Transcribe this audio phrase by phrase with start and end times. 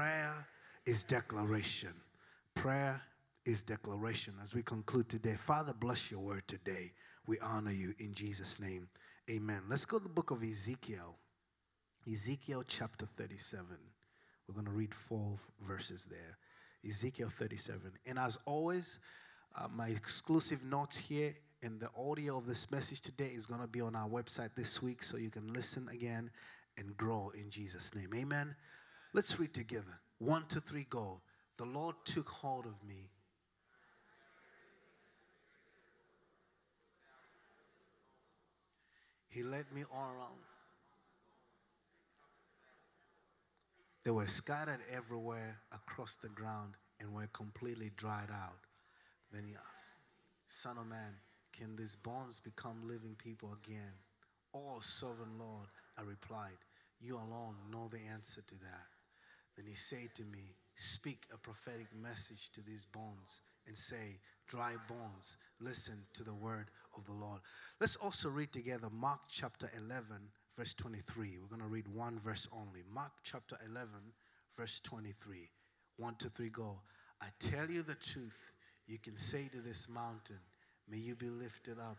[0.00, 0.46] Prayer
[0.86, 1.92] is declaration.
[2.54, 3.02] Prayer
[3.44, 4.32] is declaration.
[4.42, 6.92] As we conclude today, Father, bless your word today.
[7.26, 8.88] We honor you in Jesus' name.
[9.28, 9.60] Amen.
[9.68, 11.16] Let's go to the book of Ezekiel.
[12.10, 13.66] Ezekiel chapter 37.
[14.48, 15.36] We're going to read four
[15.68, 16.38] verses there.
[16.88, 17.92] Ezekiel 37.
[18.06, 19.00] And as always,
[19.54, 23.66] uh, my exclusive notes here and the audio of this message today is going to
[23.66, 26.30] be on our website this week so you can listen again
[26.78, 28.08] and grow in Jesus' name.
[28.14, 28.54] Amen.
[29.12, 30.00] Let's read together.
[30.18, 31.20] One, two, three, go.
[31.56, 33.10] The Lord took hold of me.
[39.28, 40.40] He led me all around.
[44.04, 48.58] They were scattered everywhere across the ground and were completely dried out.
[49.32, 49.86] Then he asked,
[50.48, 51.14] Son of man,
[51.52, 53.92] can these bones become living people again?
[54.54, 56.58] Oh, sovereign Lord, I replied,
[57.00, 58.99] You alone know the answer to that.
[59.60, 64.72] Then he said to me, Speak a prophetic message to these bones and say, Dry
[64.88, 67.40] bones, listen to the word of the Lord.
[67.78, 70.06] Let's also read together Mark chapter 11,
[70.56, 71.36] verse 23.
[71.38, 72.84] We're going to read one verse only.
[72.90, 73.90] Mark chapter 11,
[74.56, 75.50] verse 23.
[75.98, 76.80] One, two, three, go.
[77.20, 78.52] I tell you the truth.
[78.86, 80.40] You can say to this mountain,
[80.88, 81.98] May you be lifted up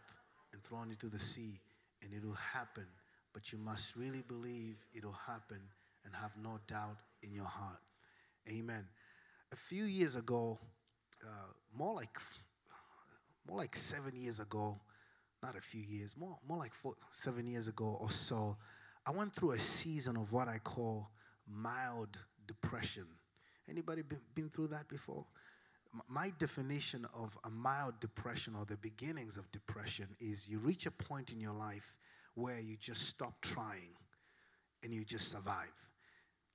[0.52, 1.60] and thrown into the sea,
[2.02, 2.88] and it will happen.
[3.34, 5.60] But you must really believe it will happen
[6.04, 7.80] and have no doubt in your heart.
[8.50, 8.86] Amen.
[9.52, 10.60] A few years ago,
[11.24, 12.18] uh, more like
[13.48, 14.80] more like seven years ago,
[15.44, 18.58] not a few years, more more like four, seven years ago or so,
[19.06, 21.10] I went through a season of what I call
[21.48, 23.06] mild depression.
[23.70, 25.26] Anybody been, been through that before?
[26.08, 30.92] my definition of a mild depression or the beginnings of depression is you reach a
[30.92, 31.98] point in your life
[32.36, 33.94] where you just stop trying
[34.84, 35.91] and you just survive.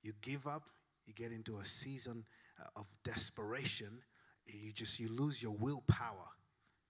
[0.01, 0.69] You give up,
[1.05, 2.25] you get into a season
[2.59, 4.01] uh, of desperation,
[4.45, 6.27] you just you lose your willpower.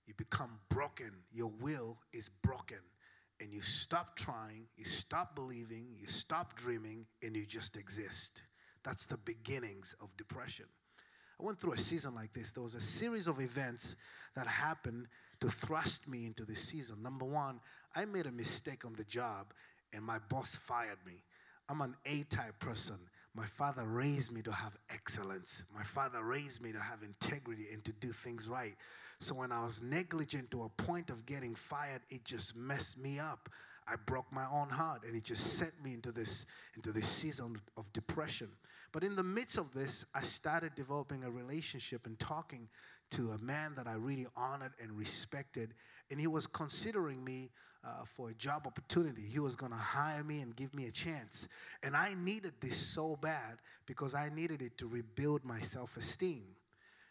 [0.06, 1.12] You become broken.
[1.32, 2.78] Your will is broken
[3.40, 8.44] and you stop trying, you stop believing, you stop dreaming and you just exist.
[8.84, 10.66] That's the beginnings of depression.
[11.40, 12.52] I went through a season like this.
[12.52, 13.96] There was a series of events
[14.36, 15.08] that happened
[15.42, 17.04] to thrust me into this season.
[17.04, 17.60] Number one,
[17.96, 19.54] I made a mistake on the job
[19.94, 21.24] and my boss fired me.
[21.70, 22.98] I'm an A type person.
[23.36, 25.64] My father raised me to have excellence.
[25.76, 28.76] My father raised me to have integrity and to do things right.
[29.20, 33.20] So when I was negligent to a point of getting fired, it just messed me
[33.20, 33.50] up.
[33.88, 36.46] I broke my own heart and it just set me into this
[36.76, 38.50] into this season of depression.
[38.92, 42.68] But in the midst of this, I started developing a relationship and talking
[43.12, 45.74] to a man that I really honored and respected
[46.10, 47.50] and he was considering me
[47.88, 49.22] uh, for a job opportunity.
[49.22, 51.48] He was going to hire me and give me a chance.
[51.84, 56.44] And I needed this so bad because I needed it to rebuild my self-esteem.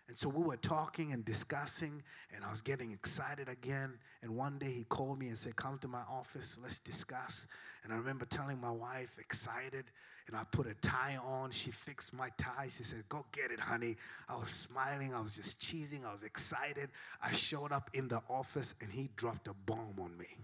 [0.08, 2.00] And so we were talking and discussing,
[2.32, 3.94] and I was getting excited again.
[4.22, 7.48] And one day he called me and said, Come to my office, let's discuss.
[7.82, 9.86] And I remember telling my wife, excited,
[10.28, 11.50] and I put a tie on.
[11.50, 12.68] She fixed my tie.
[12.68, 13.96] She said, Go get it, honey.
[14.28, 16.90] I was smiling, I was just cheesing, I was excited.
[17.20, 20.36] I showed up in the office, and he dropped a bomb on me.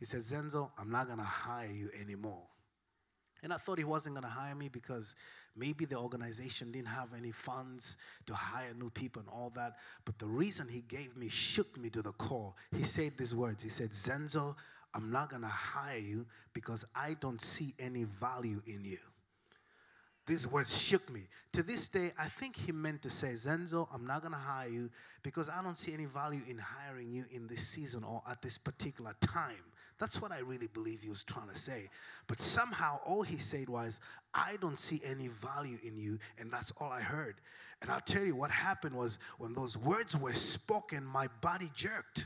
[0.00, 2.42] He said, Zenzo, I'm not gonna hire you anymore.
[3.42, 5.14] And I thought he wasn't going to hire me because
[5.56, 7.96] maybe the organization didn't have any funds
[8.26, 9.76] to hire new people and all that.
[10.04, 12.54] But the reason he gave me shook me to the core.
[12.76, 14.56] He said these words He said, Zenzo,
[14.94, 18.98] I'm not going to hire you because I don't see any value in you.
[20.26, 21.22] These words shook me.
[21.54, 24.68] To this day, I think he meant to say, Zenzo, I'm not going to hire
[24.68, 24.90] you
[25.22, 28.58] because I don't see any value in hiring you in this season or at this
[28.58, 29.64] particular time.
[30.00, 31.90] That's what I really believe he was trying to say.
[32.26, 34.00] But somehow all he said was,
[34.32, 37.36] I don't see any value in you, and that's all I heard.
[37.82, 42.24] And I'll tell you what happened was when those words were spoken, my body jerked.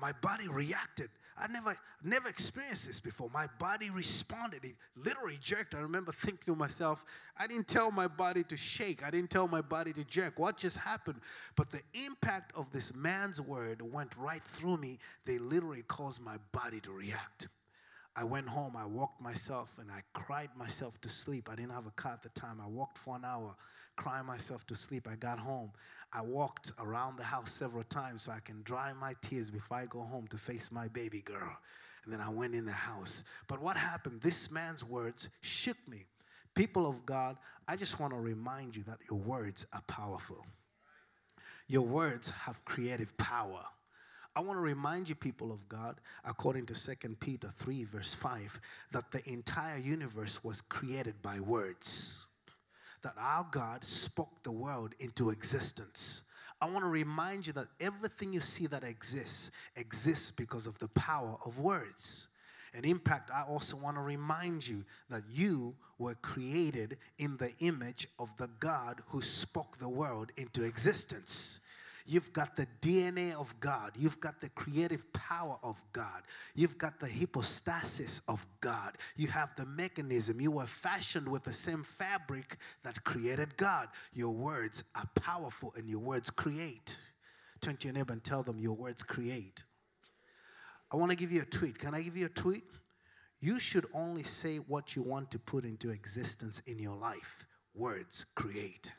[0.00, 1.10] My body reacted.
[1.36, 3.28] I never never experienced this before.
[3.32, 4.64] My body responded.
[4.64, 5.74] It literally jerked.
[5.74, 7.04] I remember thinking to myself,
[7.36, 9.04] I didn't tell my body to shake.
[9.04, 10.38] I didn't tell my body to jerk.
[10.38, 11.20] What just happened?
[11.56, 14.98] But the impact of this man's word went right through me.
[15.24, 17.48] They literally caused my body to react.
[18.16, 21.48] I went home, I walked myself, and I cried myself to sleep.
[21.50, 22.60] I didn't have a car at the time.
[22.62, 23.56] I walked for an hour,
[23.96, 25.08] crying myself to sleep.
[25.10, 25.70] I got home.
[26.12, 29.86] I walked around the house several times so I can dry my tears before I
[29.86, 31.56] go home to face my baby girl.
[32.04, 33.24] And then I went in the house.
[33.48, 34.20] But what happened?
[34.20, 36.04] This man's words shook me.
[36.54, 37.36] People of God,
[37.66, 40.44] I just want to remind you that your words are powerful.
[41.66, 43.64] Your words have creative power.
[44.36, 48.60] I want to remind you, people of God, according to 2 Peter 3, verse 5,
[48.92, 52.26] that the entire universe was created by words
[53.04, 56.24] that our God spoke the world into existence.
[56.60, 60.88] I want to remind you that everything you see that exists exists because of the
[60.88, 62.28] power of words.
[62.74, 68.08] And impact, I also want to remind you that you were created in the image
[68.18, 71.60] of the God who spoke the world into existence.
[72.06, 73.92] You've got the DNA of God.
[73.96, 76.22] You've got the creative power of God.
[76.54, 78.98] You've got the hypostasis of God.
[79.16, 80.38] You have the mechanism.
[80.38, 83.88] You were fashioned with the same fabric that created God.
[84.12, 86.96] Your words are powerful and your words create.
[87.62, 89.64] Turn to your neighbor and tell them your words create.
[90.92, 91.78] I want to give you a tweet.
[91.78, 92.64] Can I give you a tweet?
[93.40, 97.46] You should only say what you want to put into existence in your life.
[97.74, 98.92] Words create.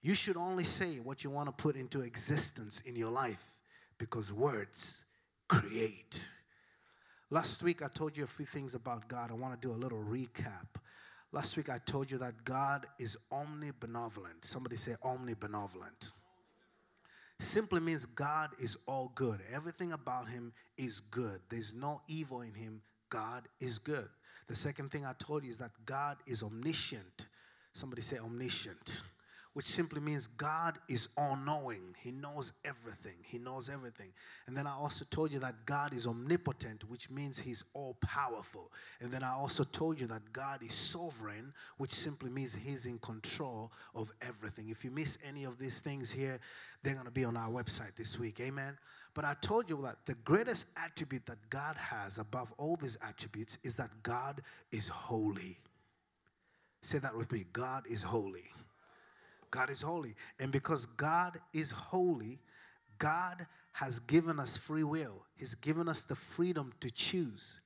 [0.00, 3.44] You should only say what you want to put into existence in your life
[3.98, 5.04] because words
[5.48, 6.24] create.
[7.30, 9.30] Last week, I told you a few things about God.
[9.30, 10.66] I want to do a little recap.
[11.32, 14.42] Last week, I told you that God is omnibenevolent.
[14.42, 16.12] Somebody say omnibenevolent.
[17.40, 19.40] Simply means God is all good.
[19.52, 21.40] Everything about Him is good.
[21.50, 22.80] There's no evil in Him.
[23.10, 24.08] God is good.
[24.48, 27.26] The second thing I told you is that God is omniscient.
[27.74, 29.02] Somebody say omniscient
[29.58, 31.96] which simply means God is all knowing.
[32.00, 33.16] He knows everything.
[33.24, 34.12] He knows everything.
[34.46, 38.70] And then I also told you that God is omnipotent, which means He's all powerful.
[39.00, 43.00] And then I also told you that God is sovereign, which simply means He's in
[43.00, 44.68] control of everything.
[44.68, 46.38] If you miss any of these things here,
[46.84, 48.38] they're going to be on our website this week.
[48.38, 48.78] Amen.
[49.12, 53.58] But I told you that the greatest attribute that God has above all these attributes
[53.64, 54.40] is that God
[54.70, 55.58] is holy.
[56.80, 58.52] Say that with me God is holy.
[59.50, 60.14] God is holy.
[60.38, 62.40] And because God is holy,
[62.98, 65.24] God has given us free will.
[65.36, 67.60] He's given us the freedom to choose.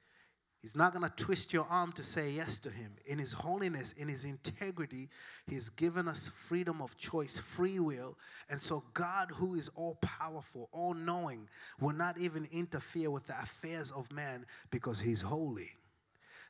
[0.62, 2.92] He's not going to twist your arm to say yes to Him.
[3.06, 5.08] In His holiness, in His integrity,
[5.48, 8.16] He's given us freedom of choice, free will.
[8.48, 11.48] And so, God, who is all powerful, all knowing,
[11.80, 15.72] will not even interfere with the affairs of man because He's holy.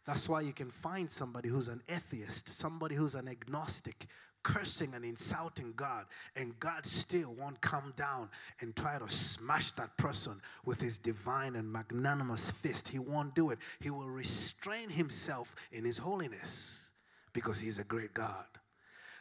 [0.05, 4.07] That's why you can find somebody who's an atheist, somebody who's an agnostic,
[4.43, 6.07] cursing and insulting God,
[6.37, 8.29] and God still won't come down
[8.61, 12.89] and try to smash that person with his divine and magnanimous fist.
[12.89, 13.59] He won't do it.
[13.81, 16.91] He will restrain himself in his holiness
[17.33, 18.45] because he's a great God.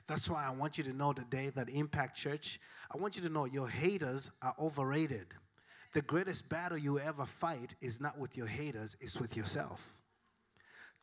[0.08, 2.60] That's why I want you to know today that Impact Church,
[2.94, 5.28] I want you to know your haters are overrated.
[5.94, 9.98] The greatest battle you ever fight is not with your haters, it's with yourself.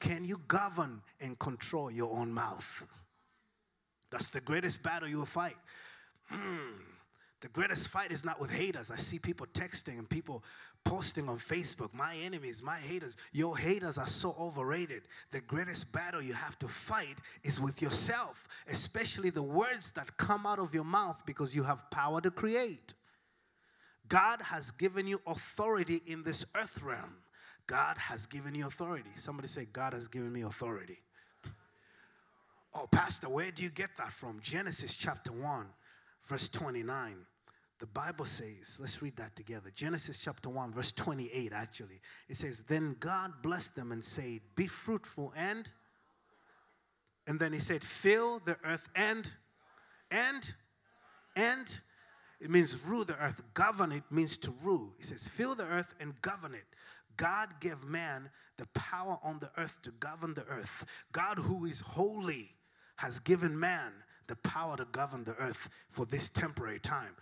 [0.01, 2.87] Can you govern and control your own mouth?
[4.11, 5.57] That's the greatest battle you will fight.
[6.29, 6.83] Hmm.
[7.41, 8.91] The greatest fight is not with haters.
[8.91, 10.43] I see people texting and people
[10.85, 13.17] posting on Facebook, my enemies, my haters.
[13.33, 15.03] Your haters are so overrated.
[15.31, 20.47] The greatest battle you have to fight is with yourself, especially the words that come
[20.47, 22.95] out of your mouth because you have power to create.
[24.09, 27.19] God has given you authority in this earth realm.
[27.67, 29.11] God has given you authority.
[29.15, 31.03] Somebody say, God has given me authority.
[32.81, 34.39] Oh, Pastor, where do you get that from?
[34.41, 35.67] Genesis chapter 1,
[36.29, 37.17] verse 29.
[37.81, 39.73] The Bible says, let's read that together.
[39.75, 42.01] Genesis chapter 1, verse 28, actually.
[42.29, 45.69] It says, Then God blessed them and said, Be fruitful and.
[47.27, 49.29] And then he said, Fill the earth and.
[50.13, 50.55] And.
[51.35, 51.81] And.
[52.41, 53.43] It means rule the earth.
[53.55, 54.93] Govern it means to rule.
[54.99, 56.67] He says, Fill the earth and govern it.
[57.17, 60.85] God gave man the power on the earth to govern the earth.
[61.11, 62.55] God, who is holy,
[62.99, 63.93] has given man
[64.27, 67.15] the power to govern the earth for this temporary time.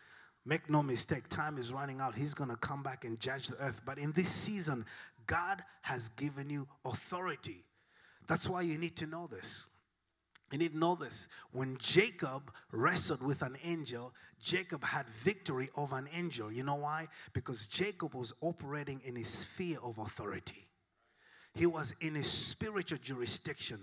[0.44, 2.14] Make no mistake, time is running out.
[2.14, 3.82] He's going to come back and judge the earth.
[3.84, 4.86] But in this season,
[5.26, 7.64] God has given you authority.
[8.26, 9.68] That's why you need to know this.
[10.50, 11.28] You need to know this.
[11.52, 16.50] When Jacob wrestled with an angel, Jacob had victory over an angel.
[16.50, 17.08] You know why?
[17.34, 20.68] Because Jacob was operating in his sphere of authority,
[21.54, 23.80] he was in his spiritual jurisdiction.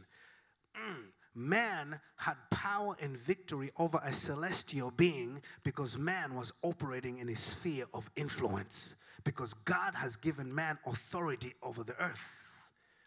[0.76, 1.04] Mm
[1.36, 7.40] man had power and victory over a celestial being because man was operating in his
[7.40, 8.96] sphere of influence.
[9.24, 12.28] Because God has given man authority over the earth.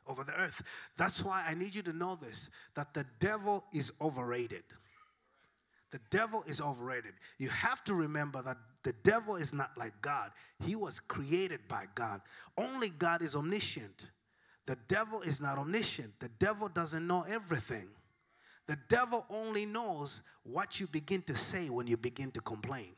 [0.07, 0.63] Over the earth.
[0.97, 4.65] That's why I need you to know this that the devil is overrated.
[5.91, 7.13] The devil is overrated.
[7.39, 10.31] You have to remember that the devil is not like God,
[10.65, 12.21] he was created by God.
[12.57, 14.11] Only God is omniscient.
[14.67, 16.13] The devil is not omniscient.
[16.21, 17.89] The devil doesn't know everything.
[18.67, 22.95] The devil only knows what you begin to say when you begin to complain.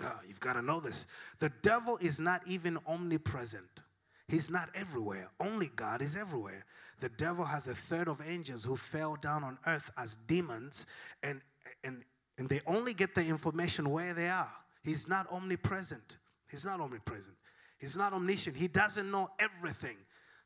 [0.00, 1.06] Ah, you've got to know this.
[1.38, 3.82] The devil is not even omnipresent.
[4.28, 5.28] He's not everywhere.
[5.40, 6.64] Only God is everywhere.
[7.00, 10.86] The devil has a third of angels who fell down on earth as demons,
[11.22, 11.40] and,
[11.82, 12.02] and,
[12.38, 14.52] and they only get the information where they are.
[14.82, 16.18] He's not omnipresent.
[16.48, 17.36] He's not omnipresent.
[17.78, 18.56] He's not omniscient.
[18.56, 19.96] He doesn't know everything.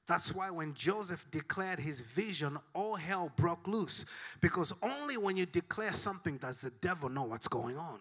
[0.08, 4.06] That's why when Joseph declared his vision, all hell broke loose.
[4.40, 8.00] Because only when you declare something does the devil know what's going on.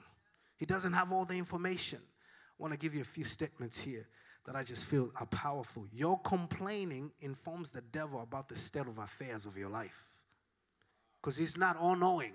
[0.56, 2.00] He doesn't have all the information.
[2.00, 4.08] I want to give you a few statements here
[4.46, 5.86] that I just feel are powerful.
[5.92, 10.16] Your complaining informs the devil about the state of affairs of your life.
[11.22, 12.32] Because he's not all knowing.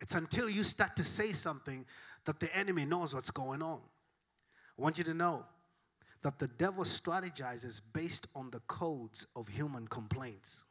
[0.00, 1.84] It's until you start to say something
[2.26, 3.80] that the enemy knows what's going on.
[4.78, 5.44] I want you to know
[6.24, 10.64] that the devil strategizes based on the codes of human complaints.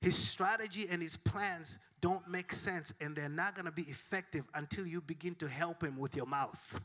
[0.00, 4.44] His strategy and his plans don't make sense and they're not going to be effective
[4.54, 6.80] until you begin to help him with your mouth.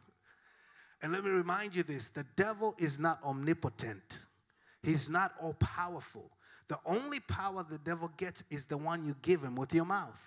[1.01, 4.19] And let me remind you this the devil is not omnipotent,
[4.83, 6.29] he's not all powerful.
[6.67, 10.21] The only power the devil gets is the one you give him with your mouth.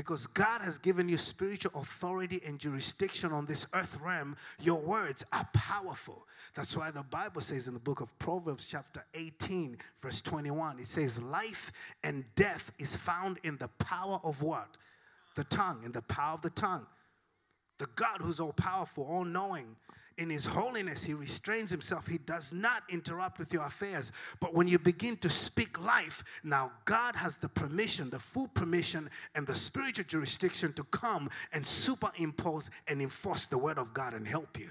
[0.00, 5.26] Because God has given you spiritual authority and jurisdiction on this earth realm, your words
[5.30, 6.26] are powerful.
[6.54, 10.86] That's why the Bible says in the book of Proverbs, chapter 18, verse 21, it
[10.86, 11.70] says, Life
[12.02, 14.78] and death is found in the power of what?
[15.36, 16.86] The tongue, in the power of the tongue.
[17.76, 19.76] The God who's all powerful, all knowing,
[20.20, 22.06] in his holiness, he restrains himself.
[22.06, 24.12] He does not interrupt with your affairs.
[24.38, 29.08] But when you begin to speak life, now God has the permission, the full permission,
[29.34, 34.28] and the spiritual jurisdiction to come and superimpose and enforce the word of God and
[34.28, 34.70] help you.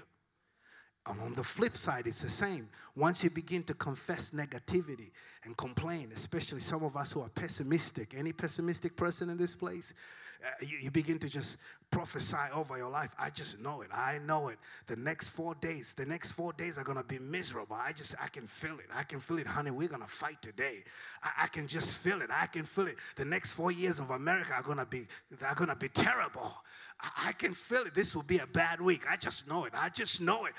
[1.06, 2.68] And on the flip side, it's the same.
[2.94, 5.10] Once you begin to confess negativity
[5.44, 9.94] and complain, especially some of us who are pessimistic, any pessimistic person in this place,
[10.44, 11.56] uh, you, you begin to just
[11.90, 13.14] prophesy over your life.
[13.18, 13.88] I just know it.
[13.92, 14.58] I know it.
[14.86, 17.76] The next four days, the next four days are gonna be miserable.
[17.78, 18.86] I just, I can feel it.
[18.94, 19.70] I can feel it, honey.
[19.70, 20.84] We're gonna fight today.
[21.22, 22.30] I, I can just feel it.
[22.32, 22.96] I can feel it.
[23.16, 25.06] The next four years of America are gonna be,
[25.38, 26.54] they're gonna be terrible.
[27.00, 27.94] I, I can feel it.
[27.94, 29.02] This will be a bad week.
[29.08, 29.72] I just know it.
[29.76, 30.52] I just know it.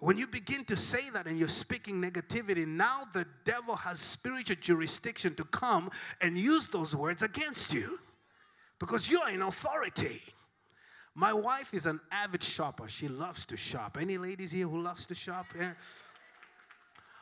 [0.00, 4.56] When you begin to say that and you're speaking negativity, now the devil has spiritual
[4.60, 5.90] jurisdiction to come
[6.20, 7.98] and use those words against you
[8.78, 10.22] because you are in authority.
[11.14, 12.88] My wife is an avid shopper.
[12.88, 13.98] She loves to shop.
[14.00, 15.46] Any ladies here who loves to shop?
[15.58, 15.72] Yeah.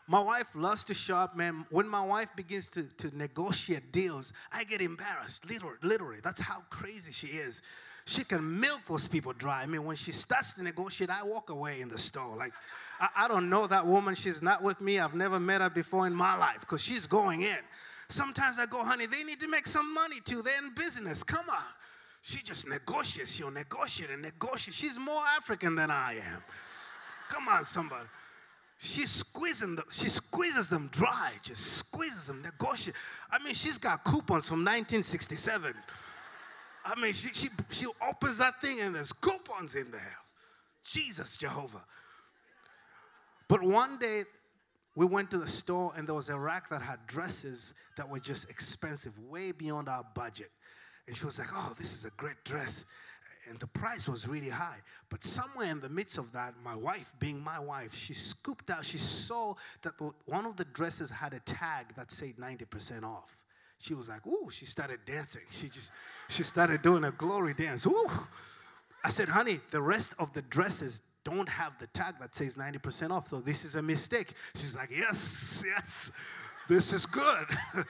[0.08, 1.64] My wife loves to shop, man.
[1.70, 6.20] When my wife begins to, to negotiate deals, I get embarrassed, literally, literally.
[6.22, 7.62] That's how crazy she is.
[8.04, 9.62] She can milk those people dry.
[9.62, 12.36] I mean, when she starts to negotiate, I walk away in the store.
[12.36, 12.52] Like,
[13.00, 14.14] I, I don't know that woman.
[14.14, 15.00] She's not with me.
[15.00, 17.58] I've never met her before in my life because she's going in.
[18.08, 20.42] Sometimes I go, honey, they need to make some money too.
[20.42, 21.22] They're in business.
[21.22, 21.64] Come on.
[22.22, 23.32] She just negotiates.
[23.32, 24.74] She'll negotiate and negotiate.
[24.74, 26.42] She's more African than I am.
[27.28, 28.06] Come on, somebody.
[28.78, 32.94] She's squeezing them, she squeezes them dry, just squeezes them, negotiate.
[33.30, 35.74] I mean, she's got coupons from 1967.
[36.84, 40.18] I mean, she, she, she opens that thing and there's coupons in there.
[40.84, 41.82] Jesus, Jehovah.
[43.48, 44.24] But one day,
[44.96, 48.18] we went to the store and there was a rack that had dresses that were
[48.18, 50.50] just expensive, way beyond our budget.
[51.06, 52.84] And she was like, Oh, this is a great dress.
[53.48, 54.78] And the price was really high.
[55.08, 58.84] But somewhere in the midst of that, my wife, being my wife, she scooped out,
[58.84, 59.92] she saw that
[60.24, 63.36] one of the dresses had a tag that said 90% off.
[63.78, 65.42] She was like, Ooh, she started dancing.
[65.50, 65.92] She just,
[66.28, 67.86] she started doing a glory dance.
[67.86, 68.10] Ooh.
[69.04, 73.10] I said, honey, the rest of the dresses don't have the tag that says 90%
[73.10, 73.28] off.
[73.28, 74.32] So this is a mistake.
[74.54, 76.12] She's like, yes, yes,
[76.68, 77.46] this is good.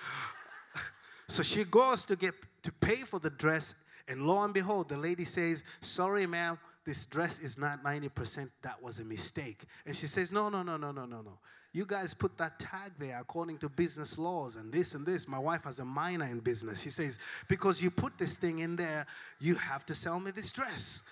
[1.29, 3.75] so she goes to get to pay for the dress,
[4.09, 8.49] and lo and behold, the lady says, Sorry, ma'am, this dress is not 90%.
[8.63, 9.65] That was a mistake.
[9.85, 11.39] And she says, No, no, no, no, no, no, no.
[11.75, 15.29] You guys put that tag there according to business laws and this and this.
[15.29, 16.81] My wife has a minor in business.
[16.81, 19.05] She says, Because you put this thing in there,
[19.41, 21.03] you have to sell me this dress.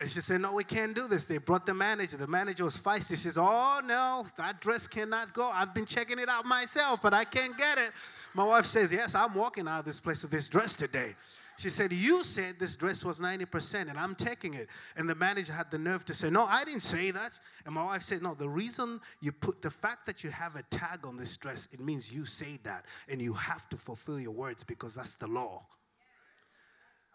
[0.00, 1.26] And she said, No, we can't do this.
[1.26, 2.16] They brought the manager.
[2.16, 3.10] The manager was feisty.
[3.10, 5.50] She says, Oh, no, that dress cannot go.
[5.52, 7.92] I've been checking it out myself, but I can't get it.
[8.34, 11.14] My wife says, Yes, I'm walking out of this place with this dress today.
[11.58, 14.68] She said, You said this dress was 90% and I'm taking it.
[14.96, 17.32] And the manager had the nerve to say, No, I didn't say that.
[17.66, 20.62] And my wife said, No, the reason you put the fact that you have a
[20.70, 24.30] tag on this dress, it means you say that and you have to fulfill your
[24.30, 25.62] words because that's the law.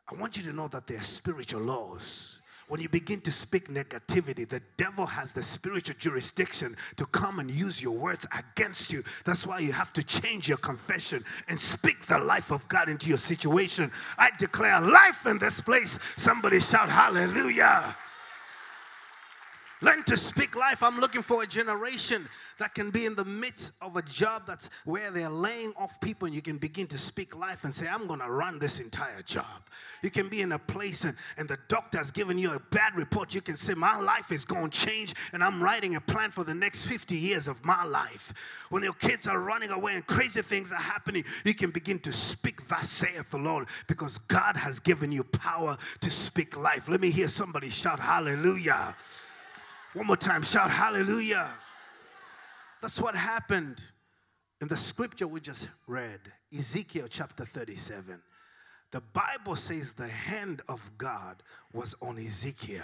[0.08, 3.70] I want you to know that there are spiritual laws when you begin to speak
[3.70, 9.04] negativity, the devil has the spiritual jurisdiction to come and use your words against you.
[9.24, 13.08] That's why you have to change your confession and speak the life of God into
[13.10, 13.92] your situation.
[14.18, 16.00] I declare life in this place.
[16.16, 17.96] Somebody shout hallelujah.
[19.82, 20.82] Learn to speak life.
[20.82, 22.30] I'm looking for a generation
[22.60, 26.26] that can be in the midst of a job that's where they're laying off people
[26.26, 29.22] and you can begin to speak life and say, I'm going to run this entire
[29.22, 29.46] job.
[30.02, 32.96] You can be in a place and, and the doctor has given you a bad
[32.96, 33.34] report.
[33.34, 36.46] You can say, My life is going to change and I'm writing a plan for
[36.46, 38.34] the next 50 years of my life.
[38.70, 42.14] When your kids are running away and crazy things are happening, you can begin to
[42.14, 46.88] speak, Thus saith the Lord, because God has given you power to speak life.
[46.88, 48.96] Let me hear somebody shout, Hallelujah.
[49.96, 51.50] One more time, shout hallelujah.
[52.82, 53.82] That's what happened
[54.60, 56.20] in the scripture we just read,
[56.56, 58.22] Ezekiel chapter 37.
[58.92, 62.84] The Bible says the hand of God was on Ezekiel.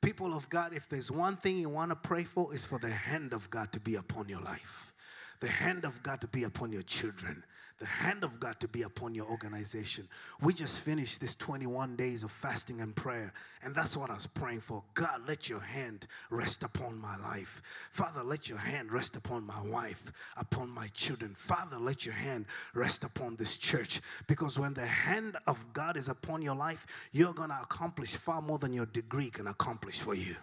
[0.00, 2.90] People of God, if there's one thing you want to pray for, is for the
[2.90, 4.94] hand of God to be upon your life,
[5.40, 7.42] the hand of God to be upon your children,
[7.78, 10.08] the hand of God to be upon your organization.
[10.40, 14.26] We just finished this 21 days of fasting and prayer, and that's what I was
[14.26, 14.82] praying for.
[14.94, 17.60] God, let your hand rest upon my life.
[17.90, 21.34] Father, let your hand rest upon my wife, upon my children.
[21.36, 24.00] Father, let your hand rest upon this church.
[24.26, 28.40] Because when the hand of God is upon your life, you're going to accomplish far
[28.40, 30.36] more than your degree can accomplish for you.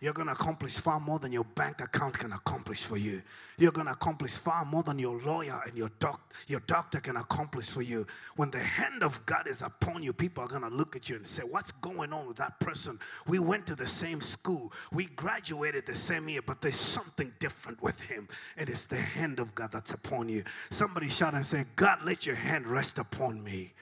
[0.00, 3.20] You're going to accomplish far more than your bank account can accomplish for you.
[3.56, 7.16] You're going to accomplish far more than your lawyer and your, doc- your doctor can
[7.16, 8.06] accomplish for you.
[8.36, 11.16] When the hand of God is upon you, people are going to look at you
[11.16, 13.00] and say, What's going on with that person?
[13.26, 17.82] We went to the same school, we graduated the same year, but there's something different
[17.82, 18.28] with him.
[18.56, 20.44] It is the hand of God that's upon you.
[20.70, 23.72] Somebody shout and say, God, let your hand rest upon me.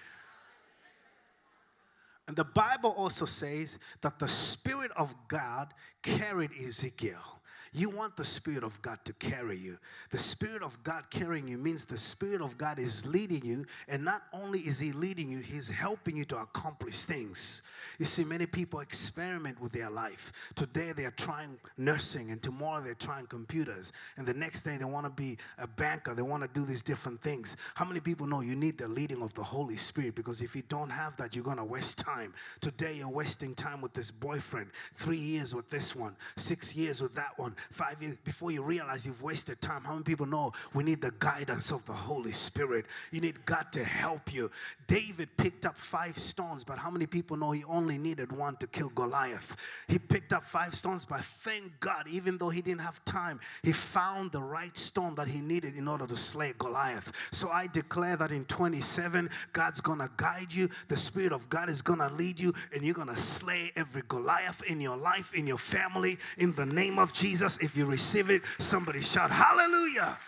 [2.28, 7.35] And the Bible also says that the Spirit of God carried Ezekiel.
[7.76, 9.76] You want the Spirit of God to carry you.
[10.10, 14.02] The Spirit of God carrying you means the Spirit of God is leading you, and
[14.02, 17.60] not only is He leading you, He's helping you to accomplish things.
[17.98, 20.32] You see, many people experiment with their life.
[20.54, 25.04] Today they're trying nursing, and tomorrow they're trying computers, and the next day they want
[25.04, 27.58] to be a banker, they want to do these different things.
[27.74, 30.14] How many people know you need the leading of the Holy Spirit?
[30.14, 32.32] Because if you don't have that, you're going to waste time.
[32.62, 37.14] Today you're wasting time with this boyfriend, three years with this one, six years with
[37.14, 39.84] that one, five years before you realize you've wasted time.
[39.84, 42.86] How many people know we need the guidance of the Holy Spirit?
[43.10, 44.50] You need God to help you.
[44.86, 48.66] David picked up five stones, but how many people know he only needed one to
[48.66, 49.56] kill Goliath?
[49.88, 53.72] He picked up five stones, but thank God, even though he didn't have time, he
[53.72, 57.12] found the right stone that he needed in order to slay Goliath.
[57.30, 61.82] So I declare that in 27, God's gonna guide you, the Spirit of God is
[61.82, 66.18] gonna lead you, and you're gonna slay every Goliath in your life, in your family,
[66.38, 70.18] in the name of Jesus if you receive it, somebody shout, Hallelujah.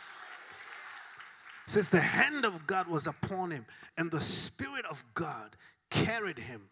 [1.67, 5.57] says the hand of God was upon him, and the Spirit of God
[5.91, 6.69] carried him.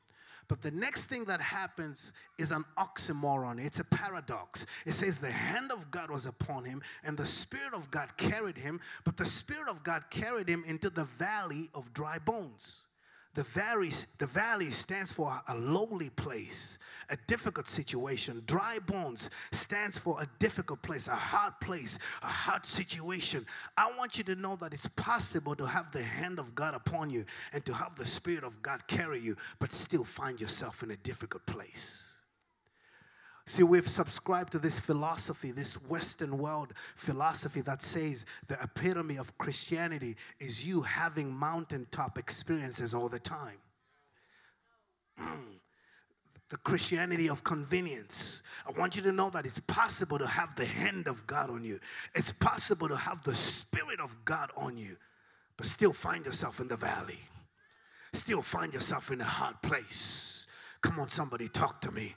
[0.49, 3.65] But the next thing that happens is an oxymoron.
[3.65, 4.65] It's a paradox.
[4.85, 8.57] It says the hand of God was upon him and the Spirit of God carried
[8.57, 12.86] him, but the Spirit of God carried him into the valley of dry bones.
[13.37, 16.79] The valley, the valley stands for a lowly place,
[17.11, 18.43] a difficult situation.
[18.47, 23.45] Dry bones stands for a difficult place, a hard place, a hard situation.
[23.77, 27.11] I want you to know that it's possible to have the hand of God upon
[27.11, 30.91] you and to have the Spirit of God carry you, but still find yourself in
[30.91, 32.06] a difficult place.
[33.49, 39.37] See, we've subscribed to this philosophy, this Western world philosophy that says the epitome of
[39.39, 43.59] Christianity is you having mountaintop experiences all the time.
[46.49, 48.43] the Christianity of convenience.
[48.67, 51.65] I want you to know that it's possible to have the hand of God on
[51.65, 51.79] you,
[52.15, 54.97] it's possible to have the Spirit of God on you,
[55.57, 57.21] but still find yourself in the valley,
[58.13, 60.49] still find yourself in a hard place.
[60.81, 62.17] Come on, somebody, talk to me.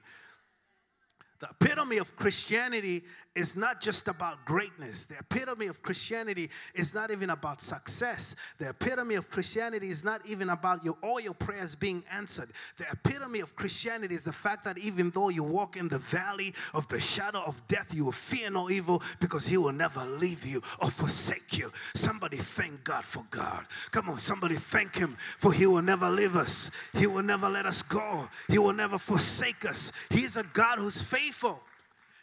[1.39, 1.47] The
[1.79, 3.03] epitome of Christianity
[3.35, 5.05] is not just about greatness.
[5.05, 8.35] The epitome of Christianity is not even about success.
[8.57, 12.49] The epitome of Christianity is not even about your all your prayers being answered.
[12.77, 16.53] The epitome of Christianity is the fact that even though you walk in the valley
[16.73, 20.45] of the shadow of death, you will fear no evil because he will never leave
[20.45, 21.71] you or forsake you.
[21.95, 23.65] Somebody thank God for God.
[23.91, 26.71] Come on, somebody thank him for he will never leave us.
[26.93, 28.27] He will never let us go.
[28.49, 29.93] He will never forsake us.
[30.09, 31.61] He's a God who's faithful.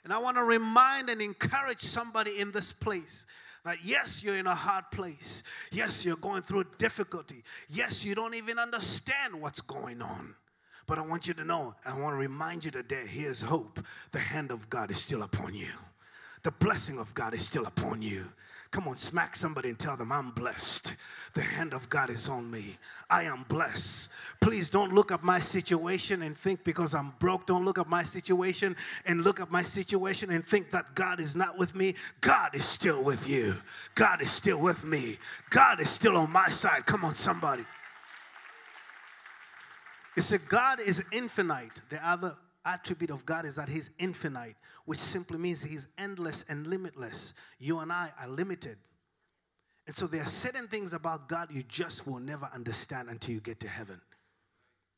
[0.07, 3.27] And I want to remind and encourage somebody in this place
[3.65, 5.43] that yes, you're in a hard place.
[5.73, 7.43] Yes, you're going through difficulty.
[7.69, 10.37] Yes, you don't even understand what's going on.
[10.87, 13.85] But I want you to know, I want to remind you today here's hope.
[14.13, 15.73] The hand of God is still upon you,
[16.45, 18.31] the blessing of God is still upon you.
[18.71, 20.97] Come on, smack somebody and tell them, I'm blessed.
[21.35, 22.79] The hand of God is on me.
[23.09, 24.11] I am blessed.
[24.41, 27.47] Please don't look at my situation and think because I'm broke.
[27.47, 31.37] Don't look at my situation and look at my situation and think that God is
[31.37, 31.95] not with me.
[32.21, 33.57] God is still with you.
[33.95, 35.19] God is still with me.
[35.51, 36.87] God is still on my side.
[36.87, 37.65] Come on, somebody.
[40.17, 41.83] It's a God is infinite.
[41.91, 42.35] The other
[42.67, 47.33] attribute of God is that He's infinite, which simply means He's endless and limitless.
[47.59, 48.77] You and I are limited.
[49.87, 53.41] And so there are certain things about God you just will never understand until you
[53.41, 54.01] get to heaven.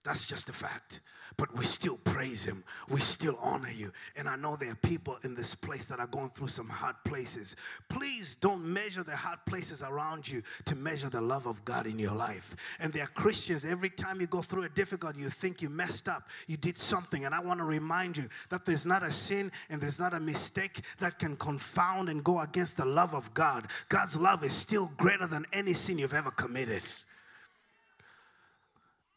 [0.09, 1.01] That's just a fact.
[1.37, 2.65] But we still praise Him.
[2.89, 3.93] We still honor you.
[4.17, 6.97] And I know there are people in this place that are going through some hard
[7.05, 7.57] places.
[7.91, 11.99] Please don't measure the hard places around you to measure the love of God in
[11.99, 12.57] your life.
[12.81, 16.09] And there are Christians, every time you go through a difficulty, you think you messed
[16.09, 17.27] up, you did something.
[17.27, 20.21] And I want to remind you that there's not a sin and there's not a
[20.21, 23.67] mistake that can confound and go against the love of God.
[23.91, 26.83] God's love is still greater than any sin you've ever committed.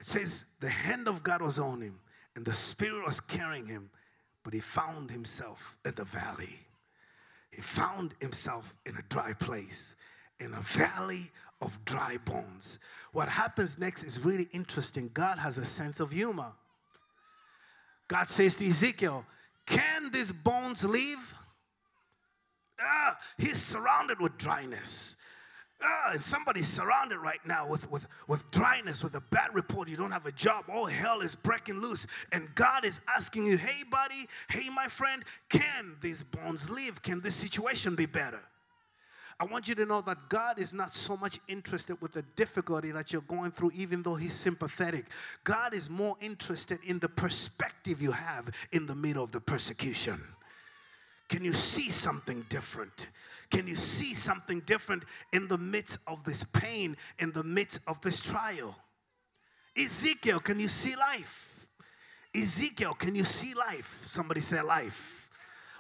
[0.02, 2.00] It says the hand of God was on him
[2.36, 3.92] and the Spirit was carrying him,
[4.44, 6.66] but he found himself in the valley.
[7.52, 9.96] He found himself in a dry place,
[10.40, 11.30] in a valley
[11.62, 12.80] of dry bones.
[13.12, 15.12] What happens next is really interesting.
[15.14, 16.52] God has a sense of humor.
[18.08, 19.24] God says to Ezekiel,
[19.68, 21.36] Can these bones live?
[22.80, 25.16] Ah, he's surrounded with dryness.
[25.84, 29.90] Ah, and somebody's surrounded right now with, with, with dryness, with a bad report.
[29.90, 30.66] You don't have a job.
[30.72, 32.06] All hell is breaking loose.
[32.32, 37.02] And God is asking you, hey, buddy, hey, my friend, can these bones live?
[37.02, 38.42] Can this situation be better?
[39.42, 42.92] I want you to know that God is not so much interested with the difficulty
[42.92, 45.06] that you're going through, even though He's sympathetic.
[45.44, 50.22] God is more interested in the perspective you have in the middle of the persecution.
[51.28, 53.08] Can you see something different?
[53.52, 58.02] Can you see something different in the midst of this pain, in the midst of
[58.02, 58.76] this trial?
[59.78, 61.70] Ezekiel, can you see life?
[62.34, 64.02] Ezekiel, can you see life?
[64.06, 65.30] Somebody say life.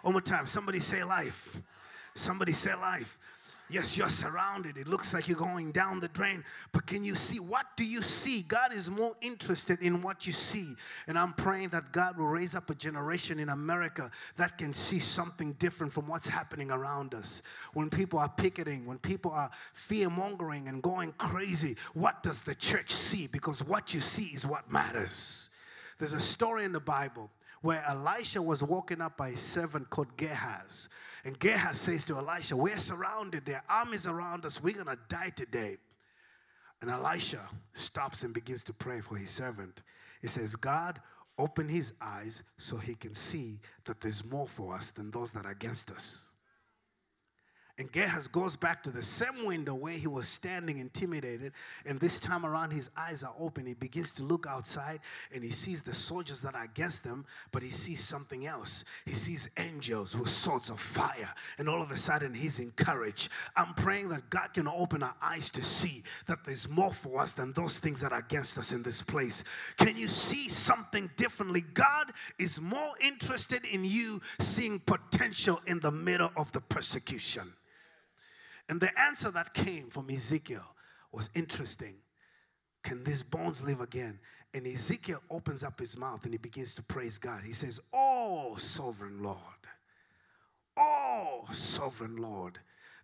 [0.01, 0.45] One more time.
[0.45, 1.61] Somebody say life.
[2.13, 3.17] Somebody say life.
[3.71, 4.77] Yes, you're surrounded.
[4.77, 6.43] It looks like you're going down the drain.
[6.73, 7.39] But can you see?
[7.39, 8.43] What do you see?
[8.43, 10.75] God is more interested in what you see.
[11.07, 14.99] And I'm praying that God will raise up a generation in America that can see
[14.99, 17.41] something different from what's happening around us.
[17.73, 22.55] When people are picketing, when people are fear mongering and going crazy, what does the
[22.55, 23.27] church see?
[23.27, 25.49] Because what you see is what matters.
[25.97, 27.29] There's a story in the Bible
[27.61, 30.89] where Elisha was woken up by a servant called Gehaz.
[31.23, 35.29] And Gehaz says to Elisha, We're surrounded, there are armies around us, we're gonna die
[35.29, 35.77] today.
[36.81, 39.83] And Elisha stops and begins to pray for his servant.
[40.21, 40.99] He says, God,
[41.37, 45.45] open his eyes so he can see that there's more for us than those that
[45.45, 46.30] are against us.
[47.77, 51.53] And Gehaz goes back to the same window where he was standing intimidated.
[51.85, 53.65] And this time around, his eyes are open.
[53.65, 54.99] He begins to look outside
[55.33, 58.83] and he sees the soldiers that are against them, but he sees something else.
[59.05, 61.33] He sees angels with swords of fire.
[61.57, 63.29] And all of a sudden, he's encouraged.
[63.55, 67.33] I'm praying that God can open our eyes to see that there's more for us
[67.33, 69.43] than those things that are against us in this place.
[69.77, 71.61] Can you see something differently?
[71.73, 77.53] God is more interested in you seeing potential in the middle of the persecution.
[78.71, 80.63] And the answer that came from Ezekiel
[81.11, 81.95] was interesting.
[82.85, 84.17] Can these bones live again?
[84.53, 87.41] And Ezekiel opens up his mouth and he begins to praise God.
[87.43, 89.37] He says, Oh, sovereign Lord.
[90.77, 92.59] Oh, sovereign Lord.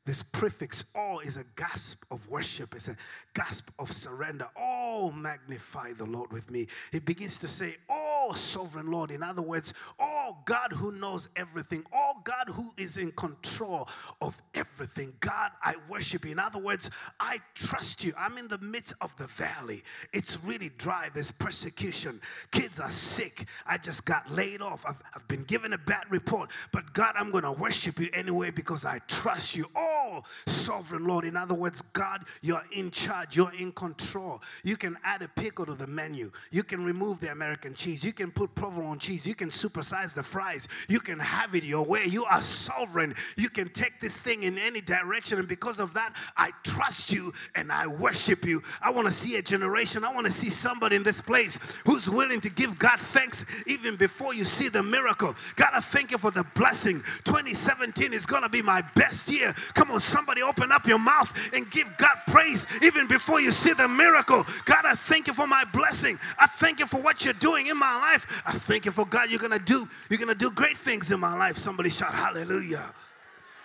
[0.06, 2.96] This prefix, oh, is a gasp of worship, it's a
[3.34, 4.48] gasp of surrender.
[4.58, 6.68] Oh, magnify the Lord with me.
[6.94, 9.12] He begins to say, Oh, sovereign Lord.
[9.12, 11.84] In other words, Oh, God who knows everything.
[11.94, 13.88] Oh, God who is in control
[14.22, 15.14] of everything.
[15.20, 16.32] God, I worship you.
[16.32, 18.14] In other words, I trust you.
[18.18, 19.84] I'm in the midst of the valley.
[20.14, 21.10] It's really dry.
[21.14, 22.22] There's persecution.
[22.52, 23.48] Kids are sick.
[23.66, 24.86] I just got laid off.
[24.88, 26.52] I've, I've been given a bad report.
[26.72, 29.66] But God, I'm going to worship you anyway because I trust you.
[29.76, 31.26] Oh, sovereign Lord.
[31.26, 33.36] In other words, God, you're in charge.
[33.36, 34.42] You're in control.
[34.64, 36.32] You can add a pickle to the menu.
[36.52, 38.04] You can remove the American cheese.
[38.04, 39.26] You can put provolone cheese.
[39.26, 40.68] You can supersize the fries.
[40.88, 42.06] You can have it your way.
[42.08, 43.16] You are sovereign.
[43.38, 45.40] You can take this thing in any direction.
[45.40, 48.62] And because of that, I trust you and I worship you.
[48.82, 50.04] I want to see a generation.
[50.04, 53.96] I want to see somebody in this place who's willing to give God thanks even
[53.96, 55.36] before you see the miracle.
[55.56, 57.02] God, I thank you for the blessing.
[57.24, 59.54] 2017 is going to be my best year.
[59.74, 63.74] Come on, somebody open up your mouth and give God praise even before you see
[63.74, 64.46] the miracle.
[64.66, 66.20] God, I thank you for my blessing.
[66.40, 68.44] I thank you for what you're doing in my life.
[68.46, 71.12] I thank you for God, you're going to do you're going to do great things
[71.12, 71.58] in my life.
[71.58, 72.94] Somebody shout hallelujah.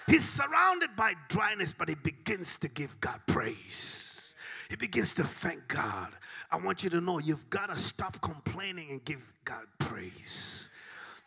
[0.07, 4.35] He's surrounded by dryness, but he begins to give God praise.
[4.71, 6.13] He begins to thank God.
[6.51, 10.71] I want you to know you've got to stop complaining and give God praise.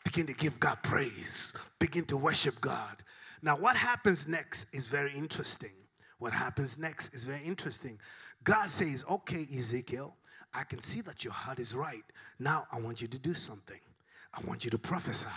[0.03, 1.53] Begin to give God praise.
[1.79, 3.03] Begin to worship God.
[3.41, 5.73] Now, what happens next is very interesting.
[6.17, 7.99] What happens next is very interesting.
[8.43, 10.15] God says, Okay, Ezekiel,
[10.53, 12.03] I can see that your heart is right.
[12.39, 13.79] Now, I want you to do something.
[14.33, 15.27] I want you to prophesy.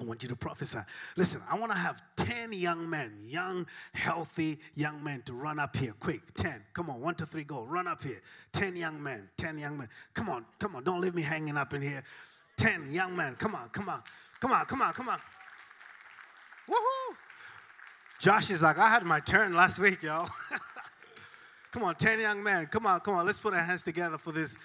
[0.00, 0.78] I want you to prophesy.
[1.16, 5.76] Listen, I want to have 10 young men, young, healthy young men to run up
[5.76, 5.92] here.
[5.98, 6.62] Quick, 10.
[6.72, 7.64] Come on, one, two, three, go.
[7.64, 8.22] Run up here.
[8.52, 9.88] 10 young men, 10 young men.
[10.14, 10.84] Come on, come on.
[10.84, 12.04] Don't leave me hanging up in here.
[12.58, 13.34] 10 young men.
[13.34, 14.02] Come on, come on.
[14.40, 15.18] Come on, come on, come on.
[16.68, 17.16] Woohoo!
[18.20, 20.28] Josh is like, I had my turn last week, y'all.
[21.72, 22.66] come on, 10 young men.
[22.66, 23.26] Come on, come on.
[23.26, 24.56] Let's put our hands together for this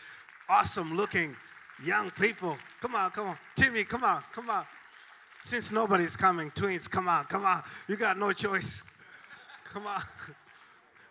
[0.48, 1.36] awesome looking
[1.84, 2.56] young people.
[2.82, 3.38] Come on, come on.
[3.56, 4.66] Timmy, come on, come on.
[5.46, 7.64] Since nobody's coming, twins, come on, come on.
[7.90, 8.82] You got no choice.
[9.66, 10.02] Come on.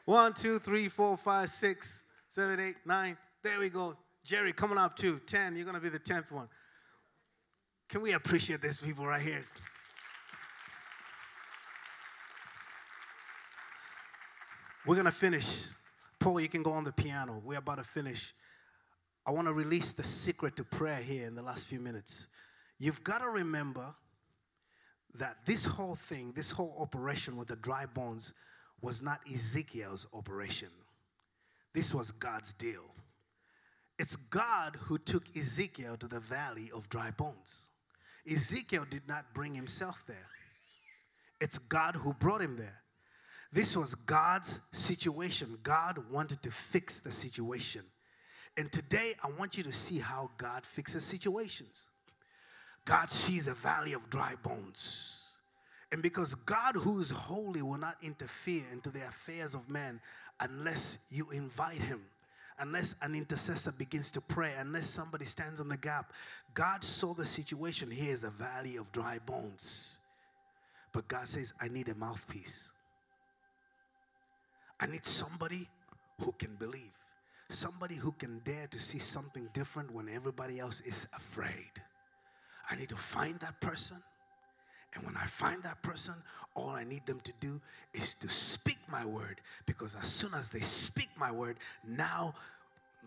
[0.06, 3.18] One, two, three, four, five, six, seven, eight, nine.
[3.42, 3.94] There we go.
[4.24, 5.20] Jerry coming up too.
[5.26, 5.54] Ten.
[5.54, 6.48] You're gonna be the tenth one.
[7.90, 9.44] Can we appreciate these people right here?
[14.86, 15.66] We're gonna finish.
[16.20, 17.42] Paul, you can go on the piano.
[17.44, 18.32] We're about to finish.
[19.26, 22.28] I want to release the secret to prayer here in the last few minutes.
[22.78, 23.94] You've got to remember
[25.14, 28.32] that this whole thing, this whole operation with the dry bones,
[28.80, 30.68] was not Ezekiel's operation.
[31.74, 32.94] This was God's deal.
[33.98, 37.68] It's God who took Ezekiel to the valley of dry bones.
[38.30, 40.28] Ezekiel did not bring himself there,
[41.40, 42.82] it's God who brought him there.
[43.52, 45.58] This was God's situation.
[45.62, 47.82] God wanted to fix the situation.
[48.56, 51.88] And today, I want you to see how God fixes situations.
[52.84, 55.36] God sees a valley of dry bones.
[55.92, 60.00] And because God, who is holy, will not interfere into the affairs of man
[60.40, 62.00] unless you invite him,
[62.58, 66.12] unless an intercessor begins to pray, unless somebody stands on the gap.
[66.54, 67.90] God saw the situation.
[67.90, 69.98] Here is a valley of dry bones.
[70.92, 72.70] But God says, I need a mouthpiece.
[74.80, 75.68] I need somebody
[76.20, 76.96] who can believe,
[77.50, 81.70] somebody who can dare to see something different when everybody else is afraid.
[82.72, 83.98] I need to find that person.
[84.94, 86.14] And when I find that person,
[86.54, 87.60] all I need them to do
[87.92, 89.40] is to speak my word.
[89.66, 92.34] Because as soon as they speak my word, now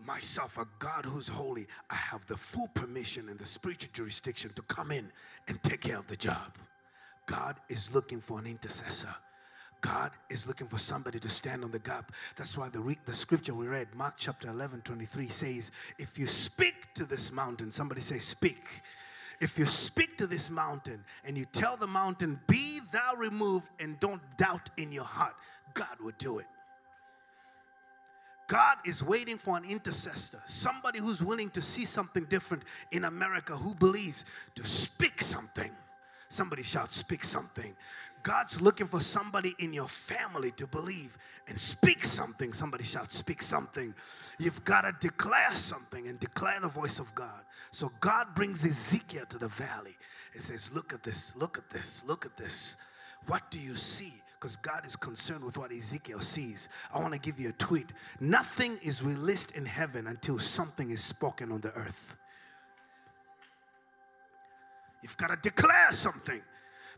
[0.04, 4.62] myself, a God who's holy, I have the full permission and the spiritual jurisdiction to
[4.62, 5.10] come in
[5.48, 6.56] and take care of the job.
[7.26, 9.14] God is looking for an intercessor.
[9.80, 12.12] God is looking for somebody to stand on the gap.
[12.36, 16.26] That's why the, re- the scripture we read, Mark chapter 11, 23, says, If you
[16.26, 18.64] speak to this mountain, somebody say, Speak
[19.40, 23.98] if you speak to this mountain and you tell the mountain, Be thou removed, and
[24.00, 25.34] don't doubt in your heart,
[25.74, 26.46] God will do it.
[28.48, 33.56] God is waiting for an intercessor, somebody who's willing to see something different in America,
[33.56, 35.72] who believes to speak something.
[36.28, 37.74] Somebody shout, Speak something.
[38.26, 42.52] God's looking for somebody in your family to believe and speak something.
[42.52, 43.94] Somebody shout, Speak something.
[44.40, 47.44] You've got to declare something and declare the voice of God.
[47.70, 49.96] So God brings Ezekiel to the valley
[50.34, 52.76] and says, Look at this, look at this, look at this.
[53.28, 54.12] What do you see?
[54.40, 56.68] Because God is concerned with what Ezekiel sees.
[56.92, 57.90] I want to give you a tweet.
[58.18, 62.16] Nothing is released in heaven until something is spoken on the earth.
[65.00, 66.42] You've got to declare something.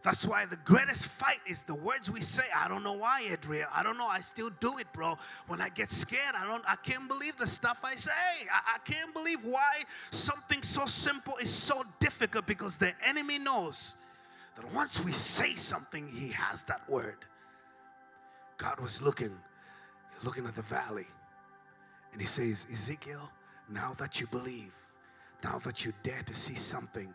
[0.02, 2.44] That's why the greatest fight is the words we say.
[2.54, 3.68] I don't know why, Adria.
[3.74, 4.06] I don't know.
[4.06, 5.18] I still do it, bro.
[5.48, 6.62] When I get scared, I don't.
[6.68, 8.12] I can't believe the stuff I say.
[8.52, 13.96] I, I can't believe why something so simple is so difficult because the enemy knows
[14.56, 17.16] that once we say something, he has that word.
[18.56, 19.36] God was looking,
[20.24, 21.06] looking at the valley,
[22.12, 23.30] and he says, Ezekiel,
[23.68, 24.74] now that you believe,
[25.44, 27.14] now that you dare to see something,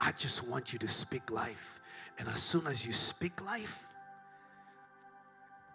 [0.00, 1.80] I just want you to speak life.
[2.18, 3.82] And as soon as you speak life,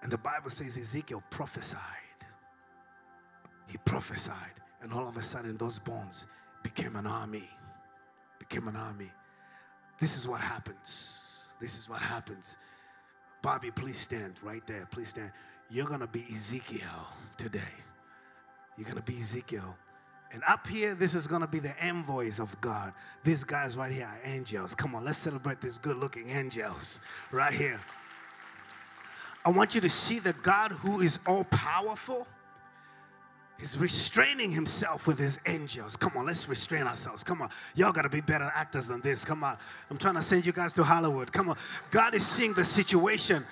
[0.02, 1.82] and the Bible says Ezekiel prophesied.
[3.68, 6.26] He prophesied, and all of a sudden, those bones
[6.64, 7.50] became an army.
[8.40, 9.12] Became an army.
[10.00, 11.54] This is what happens.
[11.60, 12.56] This is what happens.
[13.42, 14.88] Bobby, please stand right there.
[14.92, 15.32] Please stand.
[15.70, 17.60] You're going to be Ezekiel today.
[18.78, 19.76] You're going to be Ezekiel.
[20.32, 22.94] And up here, this is going to be the envoys of God.
[23.24, 24.76] These guys right here are angels.
[24.76, 27.80] Come on, let's celebrate these good looking angels right here.
[29.46, 32.28] I want you to see the God who is all powerful.
[33.58, 35.96] He's restraining himself with his angels.
[35.96, 37.24] Come on, let's restrain ourselves.
[37.24, 37.50] Come on.
[37.74, 39.26] Y'all got to be better actors than this.
[39.26, 39.58] Come on.
[39.90, 41.32] I'm trying to send you guys to Hollywood.
[41.32, 41.58] Come on.
[41.90, 43.46] God is seeing the situation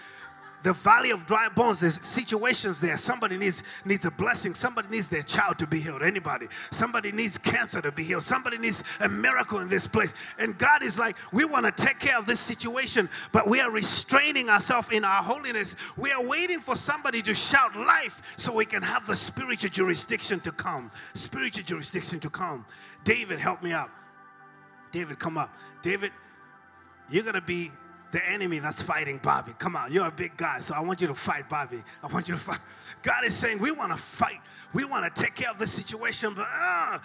[0.66, 2.98] the valley of dry bones, there's situations there.
[2.98, 4.56] Somebody needs needs a blessing.
[4.56, 6.02] Somebody needs their child to be healed.
[6.02, 6.48] Anybody.
[6.72, 8.24] Somebody needs cancer to be healed.
[8.24, 10.16] Somebody needs a miracle in this place.
[10.40, 13.70] And God is like, we want to take care of this situation, but we are
[13.70, 15.76] restraining ourselves in our holiness.
[15.98, 20.40] We are waiting for somebody to shout life so we can have the spiritual jurisdiction
[20.40, 20.90] to come.
[21.14, 22.66] Spiritual jurisdiction to come.
[23.04, 23.92] David, help me out.
[24.92, 25.54] David, come up.
[25.84, 26.12] David,
[27.12, 27.72] you're going to be
[28.16, 29.54] the enemy that's fighting Bobby.
[29.60, 31.84] Come on, you're a big guy, so I want you to fight Bobby.
[32.02, 32.62] I want you to fight.
[33.04, 34.40] God is saying, we want to fight
[34.76, 37.00] we want to take care of the situation, but uh,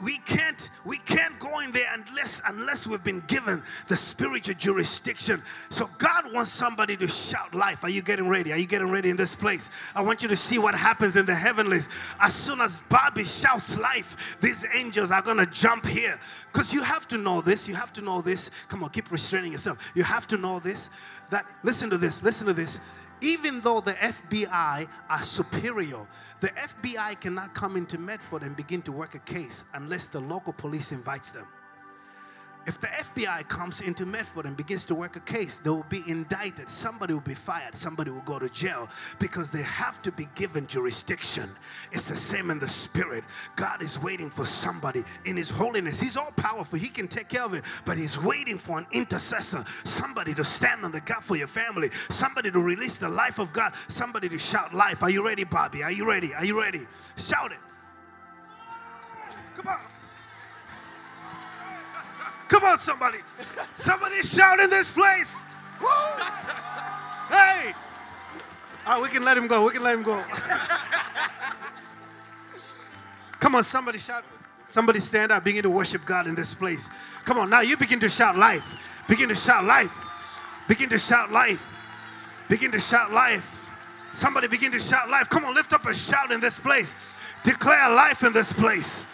[0.00, 0.70] we can't.
[0.84, 5.42] We can't go in there unless unless we've been given the spiritual jurisdiction.
[5.68, 7.82] So God wants somebody to shout life.
[7.82, 8.52] Are you getting ready?
[8.52, 9.70] Are you getting ready in this place?
[9.96, 11.88] I want you to see what happens in the heavenlies.
[12.20, 16.20] As soon as Bobby shouts life, these angels are gonna jump here.
[16.52, 17.66] Because you have to know this.
[17.66, 18.52] You have to know this.
[18.68, 19.90] Come on, keep restraining yourself.
[19.96, 20.90] You have to know this.
[21.30, 22.22] That listen to this.
[22.22, 22.78] Listen to this
[23.20, 26.06] even though the FBI are superior,
[26.40, 30.52] the FBI cannot come into Medford and begin to work a case unless the local
[30.52, 31.46] police invites them.
[32.66, 36.02] If the FBI comes into Medford and begins to work a case, they will be
[36.08, 36.68] indicted.
[36.68, 37.76] Somebody will be fired.
[37.76, 38.88] Somebody will go to jail
[39.20, 41.48] because they have to be given jurisdiction.
[41.92, 43.22] It's the same in the spirit.
[43.54, 46.00] God is waiting for somebody in His holiness.
[46.00, 49.64] He's all powerful, He can take care of it, but He's waiting for an intercessor,
[49.84, 53.52] somebody to stand on the gap for your family, somebody to release the life of
[53.52, 55.04] God, somebody to shout life.
[55.04, 55.84] Are you ready, Bobby?
[55.84, 56.34] Are you ready?
[56.34, 56.86] Are you ready?
[57.16, 57.58] Shout it.
[59.54, 59.95] Come on.
[62.48, 63.18] Come on, somebody.
[63.74, 65.44] Somebody shout in this place.
[65.80, 65.88] Woo!
[67.28, 67.74] Hey!
[68.86, 69.64] Oh, we can let him go.
[69.66, 70.22] We can let him go.
[73.40, 74.24] Come on, somebody shout.
[74.68, 75.44] Somebody stand up.
[75.44, 76.88] Begin to worship God in this place.
[77.24, 78.86] Come on, now you begin to shout life.
[79.08, 80.08] Begin to shout life.
[80.68, 81.64] Begin to shout life.
[82.48, 83.64] Begin to shout life.
[84.12, 85.28] Somebody begin to shout life.
[85.28, 86.94] Come on, lift up a shout in this place.
[87.42, 89.06] Declare life in this place.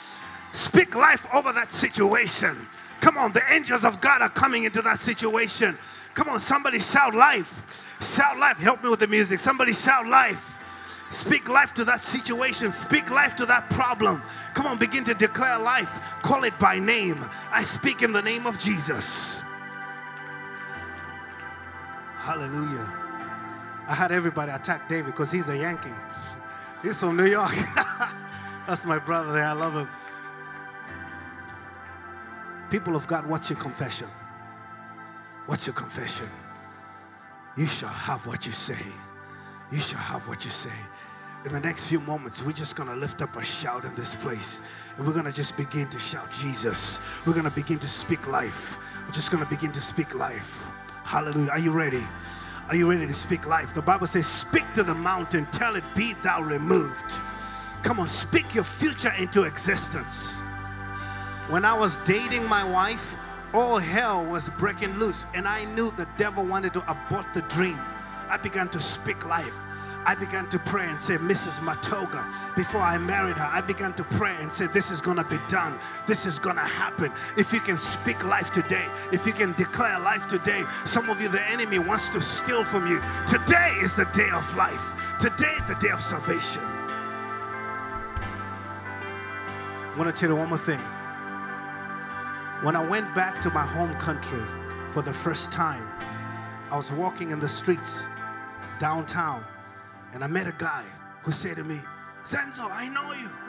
[0.52, 2.68] Speak life over that situation.
[3.02, 5.76] Come on, the angels of God are coming into that situation.
[6.14, 7.82] Come on, somebody shout life.
[8.00, 8.58] Shout life.
[8.58, 9.40] Help me with the music.
[9.40, 10.60] Somebody shout life.
[11.10, 12.70] Speak life to that situation.
[12.70, 14.22] Speak life to that problem.
[14.54, 16.00] Come on, begin to declare life.
[16.22, 17.28] Call it by name.
[17.50, 19.42] I speak in the name of Jesus.
[22.18, 22.86] Hallelujah.
[23.88, 25.90] I had everybody attack David because he's a Yankee.
[26.82, 27.52] He's from New York.
[28.68, 29.46] That's my brother there.
[29.46, 29.88] I love him.
[32.72, 34.08] People of God, what's your confession?
[35.44, 36.26] What's your confession?
[37.54, 38.82] You shall have what you say.
[39.70, 40.72] You shall have what you say.
[41.44, 44.14] In the next few moments, we're just going to lift up a shout in this
[44.14, 44.62] place.
[44.96, 46.98] And we're going to just begin to shout Jesus.
[47.26, 48.78] We're going to begin to speak life.
[49.04, 50.64] We're just going to begin to speak life.
[51.04, 51.50] Hallelujah.
[51.50, 52.06] Are you ready?
[52.68, 53.74] Are you ready to speak life?
[53.74, 57.20] The Bible says, Speak to the mountain, tell it, be thou removed.
[57.82, 60.42] Come on, speak your future into existence.
[61.48, 63.16] When I was dating my wife,
[63.52, 67.78] all hell was breaking loose, and I knew the devil wanted to abort the dream.
[68.28, 69.56] I began to speak life.
[70.04, 71.58] I began to pray and say, Mrs.
[71.60, 72.24] Matoga,
[72.56, 75.78] before I married her, I began to pray and say, This is gonna be done.
[76.06, 77.12] This is gonna happen.
[77.36, 81.28] If you can speak life today, if you can declare life today, some of you,
[81.28, 83.00] the enemy wants to steal from you.
[83.26, 86.62] Today is the day of life, today is the day of salvation.
[89.84, 90.80] I wanna tell you one more thing.
[92.62, 94.40] When I went back to my home country
[94.92, 95.84] for the first time,
[96.70, 98.06] I was walking in the streets
[98.78, 99.44] downtown
[100.12, 100.84] and I met a guy
[101.24, 101.80] who said to me,
[102.22, 103.32] Zenzo, I know you.